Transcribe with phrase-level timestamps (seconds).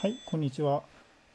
[0.00, 0.82] はい、こんにちは。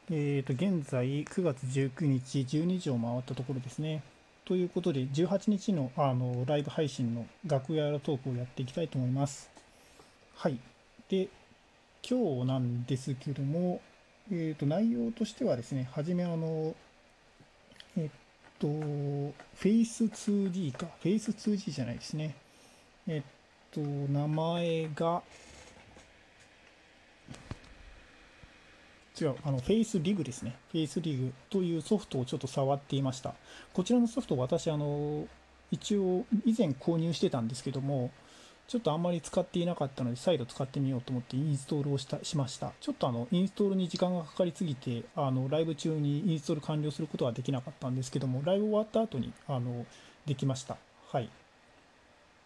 [0.09, 4.01] えーと、現在9月19日12時を回ったところですね。
[4.43, 9.51] ということで、18日のあのライブ配信の楽屋トークをやっていきたいと思います。
[10.33, 10.57] はい。
[11.09, 11.27] で、
[12.01, 13.81] 今日なんですけども、
[14.31, 16.73] えーと、内容としてはですね、はじめあの、
[17.95, 18.09] えっ
[18.57, 18.67] と、
[19.61, 22.35] Face2D か、Face2D じゃないですね。
[23.07, 23.23] えっ
[23.69, 25.21] と、名前が、
[29.19, 30.55] 違う、あの、フェイスリグですね。
[30.71, 33.35] フェイスリグというソフトをちょっと触っていました。
[33.73, 35.27] こちらのソフト、私、あの、
[35.71, 38.11] 一応、以前購入してたんですけども、
[38.67, 42.73] ちょっとあんまり使っていなかったので、再度使ってみようと思ってインストールをしたしました。
[42.81, 49.85] ちょっとあの、インストールに時間がかかりすぎて、あの、ライブ中にインストール完了することはできなかったんですけども、ライブ終わった後に、あの、
[50.25, 50.77] できました。
[51.11, 51.29] はい。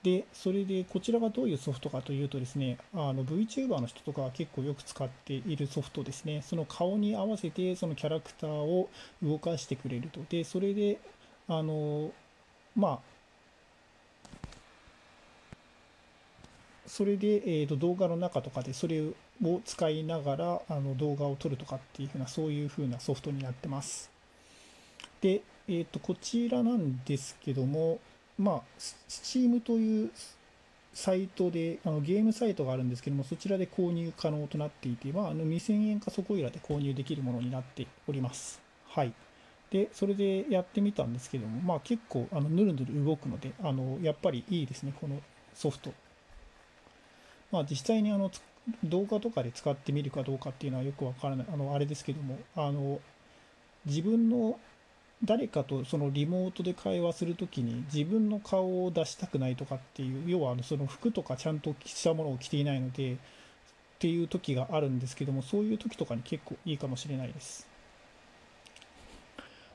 [0.10, 6.42] で、それでこちらがどういうソフトかというとですね、あの VTuber の人とかは結構よく使っているソフトですね。
[6.42, 8.90] その顔に合わせてそのキャラクターを
[9.22, 10.22] 動かしてくれると。
[10.28, 11.00] で、それで、
[11.48, 12.12] あの、
[12.76, 13.00] まあ、
[16.88, 17.28] それで、
[17.62, 19.04] えー、と動画の中とかでそれ
[19.44, 24.10] を使いながらあの動画を撮るとかっていうふうなそういうふうなソフトになってます。
[25.22, 28.00] で、えー、とこちらなんですけども、
[28.40, 28.62] まあ、
[29.10, 30.12] Steam という
[30.94, 38.62] サイトで、あのゲームサイトがあるんですけども、そちらで購入可能となっていて、まあ、あの2000円かそこいらで購入できるものになっております。
[38.88, 39.14] はい。
[39.72, 45.22] で、それでやってみたんですけども、まあ結構あのぬるぬる動くので、あのやっぱりいいですね、この
[45.54, 45.94] ソフト。
[47.52, 48.32] まあ実際にあの
[48.84, 53.00] 動画とかで使ってみるかどうかっていうのはよくわからない、あのあれですけども、あの
[53.86, 54.60] 自分の
[55.24, 63.18] 誰かとそのリモートで会話するときに自分の顔を出したくないとかっていう要はあのその服とかちゃんとしたものを着ていないのでっ
[64.00, 67.68] ていう時があるんですけどもそういう時とかに結構いいかもしれないです。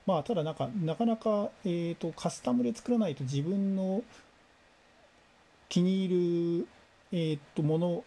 [0.07, 4.03] まあただなんかなかなか、えー、とカスタムで作らないと自分の
[5.69, 6.69] 気に入る、
[7.13, 8.05] えー、ともの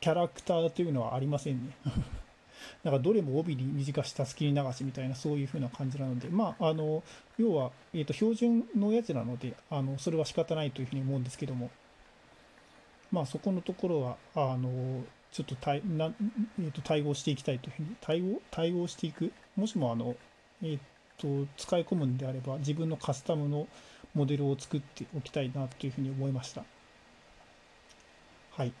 [0.00, 1.72] キャラクターというのはありませんね。
[2.84, 7.02] なんかどれも帯に短したすきり流しみたいなそういう風な感じなので、まあ、あの
[7.38, 11.70] 要は、えー、と標準のやつなのであのそれは仕方ないというふうに思うんですけども、
[13.12, 16.12] まあ、そこのところはあのちょっと対な、
[16.58, 20.16] えー、と対応していきたいというふうに対応対応していくもしもあの、
[20.62, 20.78] えー、
[21.18, 23.68] と使い込むんであれば自分のカスタムの
[24.14, 26.64] モデルを作っておきたいなというふうに思いました。
[28.50, 28.72] はい。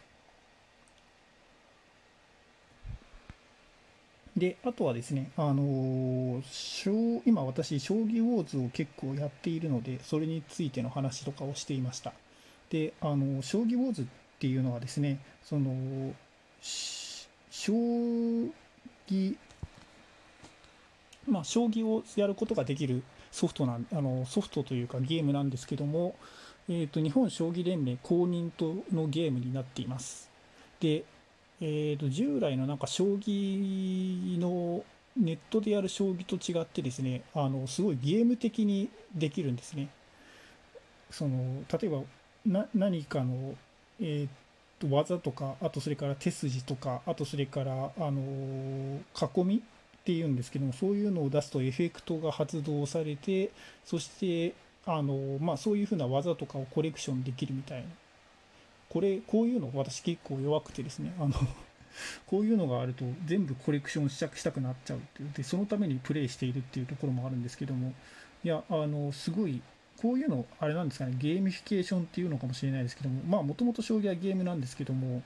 [4.40, 12.14] で、あとはですね、あのー今私、将棋ウォーズを結構やっているので、それについての話とかをしていました。
[12.70, 14.04] で、あの将棋ウォーズっ
[14.38, 16.14] ていうのはですね、その、
[16.62, 17.72] 将
[19.06, 19.36] 棋、
[21.28, 26.14] まあ、将棋をやることができるソフトなん、あのソフトというかゲームなんですけども、
[26.66, 30.30] えーと、日本将棋連盟公認とのゲームになっています。
[30.80, 31.04] で、
[31.60, 34.82] えー、と従来のなんか将棋の
[35.16, 39.88] ネットでやる将棋と違ってですねあのすごいゲーム的にできるんですね。
[41.10, 42.02] その例えば
[42.46, 43.54] な何かの、
[44.00, 44.28] えー、
[44.80, 53.50] と技とかあとそれから手筋とかあとそれからあの囲みっていうんですけどもそういうのを出すとエフェクトが発動されて
[53.84, 54.54] そして
[54.86, 57.88] あの、まあ、そういうふうな技とかをコレクションできるみたいな
[58.90, 61.32] これこういうの私結構弱くてですねあの
[62.26, 67.94] こういうのがあると全部コレクションしたしたくなっちゃうっていうでそのためにプレイしているっていうところもあるんですけども
[68.44, 69.62] いやあのすごい
[70.00, 75.22] こういうのあれなんですかねゲーミフィケーションっていうのかもしれないですけどもまあもともと将棋はゲームなんですけども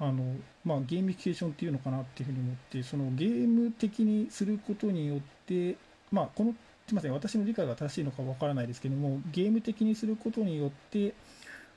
[0.00, 5.76] あのまあゲーミフィケーションっていうのかなっていうふうに思ってそのゲーム的にすることによって
[6.10, 6.54] まあこの
[6.86, 11.14] すみません私の理解が正しいのかわからないですけどもゲーム的にすることによって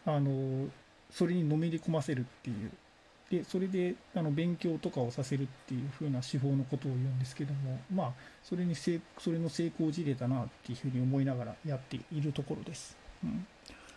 [0.06, 0.68] あの
[1.12, 2.72] それにのめり込ませるっていう。
[3.30, 13.46] でそれであの勉強とかをさせるっていう風な手法のことを言うんですけどもまあそれに成それの成功事例だなっていうふうに思いながらやっているところです、うん、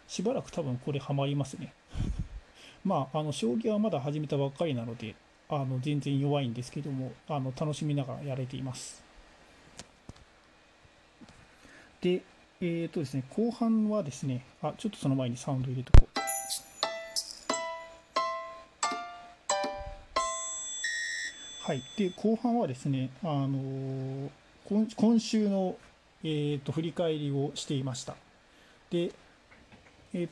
[0.08, 1.72] しばらく多分これハマりますね。
[2.84, 5.14] まああの将棋はまだ始めたばっかりなので
[5.48, 9.04] あの全然弱いんですけどもあの楽しみながらやれています。
[12.00, 12.22] で
[12.60, 16.09] えーとですね後半はですねあちょっとその前にサウンド入れとこう。
[21.70, 24.28] はい、で後半はですね、あの
[24.68, 25.76] 今週の、
[26.24, 28.16] えー、と振り返りをしていました。
[28.90, 29.12] で、
[30.12, 30.28] えー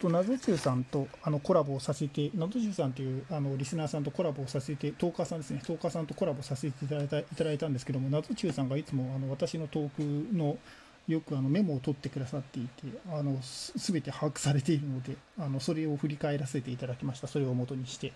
[0.00, 10.58] と、謎中さんとあのコラボをさせて、謎中さんというあのリスナーさんとコラボをさせて、トーカーさんですね、トーカーさんとコラボさせていただいたいただいたんですけども、謎中さんがいつもあの私のトークの
[11.06, 18.12] よくあのメモを取ってくださっていて、あのすべて把握されているのであの、それを振り返らせていただきました、それを元にして。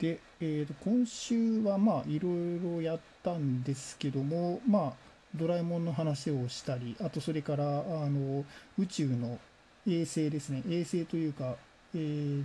[0.00, 4.92] で、えー、と今週はまあいろいろやったんですけども、まあ、
[5.36, 8.44] ドラえもんの話をしたり、あとそれからあの
[8.78, 9.38] 宇宙の
[9.86, 11.56] 衛星ですね、衛星というか、
[11.94, 12.44] えー、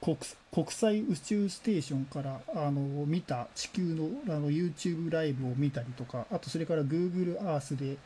[0.00, 0.16] 国
[0.50, 7.98] 国際宇宙ステーションからあの見た地球のあの YouTube ライブを見たりとか、あとそれから Google Earth で、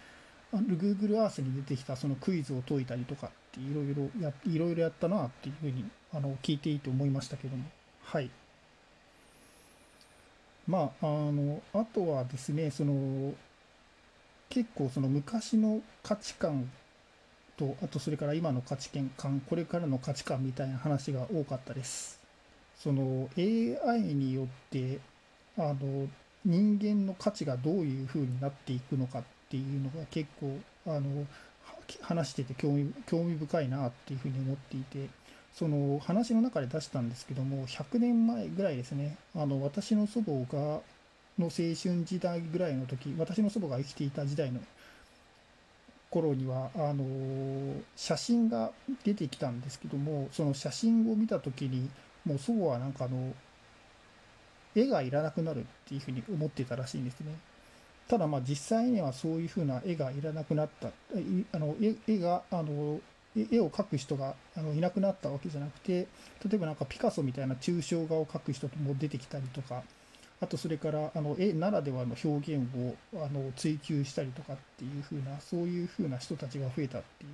[0.52, 3.30] Google Earth に出てきたそのクイズを解いたりとか。
[3.56, 7.64] っていろいろやいろいろやったなっていうふうにあの聞いていて思いましたけども、
[8.02, 8.30] はい。
[10.66, 13.34] まあ、あの、あとはですね、その、
[14.48, 16.70] 結構その昔の価値観
[17.56, 22.18] と、あとそれから今の価値観、これからの価値観みたいな話が多かったです。
[22.76, 24.98] その AI によって、
[25.56, 26.08] あの、
[26.44, 31.26] 人間の価値がどういう風になっていくのかっていうのが結構、あの、
[32.02, 35.08] 話してて興味興味深いなっていうふうに思っていて、
[35.54, 40.80] その話の中で出したんですけども、100年前ぐらいですね、あの私の祖母が
[41.38, 44.60] の青春時代ぐらいの時、私の祖母が生きていた時代の
[46.10, 47.04] 頃には、あの
[47.94, 48.72] 写真が
[49.04, 51.90] 出てきたんですけども、その写真を見た時に、
[52.24, 53.32] もう祖母はなんかあの、
[54.74, 57.34] 絵がいらなくなるっていうふうに思ってたらしいんですね。
[58.08, 61.74] ただまあ実際にはそういうふうな絵がいらなくなった、あの
[62.06, 63.00] 絵があの
[63.36, 66.06] 絵を描く人があのいなくなったわけじゃなくて
[66.44, 69.82] 例えばなんかピカソみたいな抽象画を描く人も出てきたりとか
[70.40, 72.94] あとそれからあの絵ならではの表現を
[73.24, 77.30] あの追求したりとかっていう風なそういう風な人たちが増えたっていう。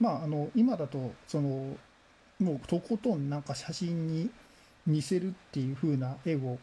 [0.00, 1.76] まああの今だとその
[2.38, 4.30] もうとことんなんか写真に
[4.86, 6.58] 似せるっていう風な絵を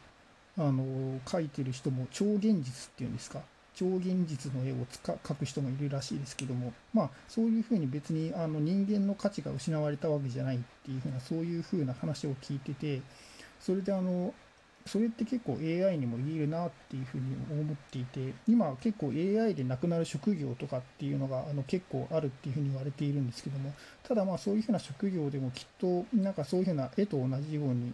[0.58, 3.42] あの描いてる人も超現実っていうんですか。
[3.76, 13.02] 超現実の絵を描く人もいるらしいですけども、まあ、そういうふうに別にあの人間の価値が失われたわけじゃないっていうふうな、そういうふうな話を聞いてて、
[13.60, 14.34] それであの、
[14.86, 23.74] それって結構 AI にも言えるなっていうふうに思っていて、今結構 AI でなくなる職業とかっていうのがあの結構あるっていうふうに言われているんですけども、
[24.04, 27.94] ただまあそういうふうな職業でもきっとなんかそういうふうな絵と同じように、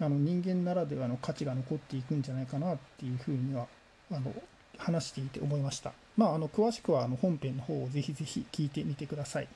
[0.00, 3.66] あの人間ならではの価値が残っていくんじゃないかなっていうふうには
[4.10, 4.32] あの
[4.78, 5.92] 話していて思いました。
[6.16, 9.48] まあ、あの詳しくはあの本編の方をぜひぜひ聞いてみてください。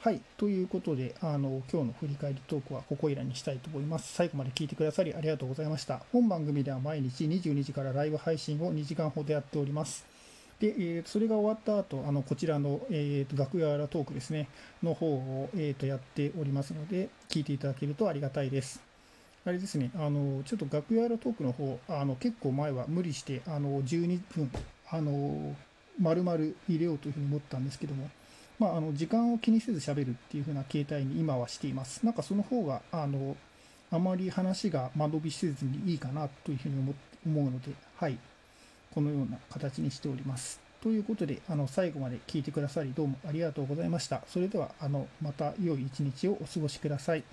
[0.00, 0.22] はい。
[0.38, 4.14] ということで、あの、今日の振り返りトークはここいらにしたいと思います。
[4.14, 6.00] 最後まで聞いてくださりありがとうございました。
[6.10, 10.06] 本番組では毎日22時からライブ配信を2時間ほどやっております。
[10.58, 14.48] で、えー、それが終わった後、あの、こちらの、えーと、楽屋裏トークですね、
[14.82, 18.89] の方を、えーとやっておりますので、聞いていただけるとありがたいです。
[19.46, 24.50] あれですね、あの、ちょっと楽屋裏トークの方、あの、結構前は無理して、あの、12分、
[24.90, 25.56] あの、
[25.98, 26.38] 丸々
[26.68, 28.10] 入れようというふうに思ったんですけども、
[28.58, 32.04] まあ、あの、時間を気にせず喋るっていう風な形態に今はしています。
[32.04, 33.34] なんかその方が、あの、
[33.90, 36.94] あまり話が間延びせずにいいかなというふうに
[37.26, 38.18] 思うので、はい、
[38.94, 40.60] このような形にしております。
[40.82, 44.22] ということで、あの、最後まで聞いてくださりどうもありがとうございました。
[44.26, 47.24] それでは、あの、また良い一日をお過ごしください。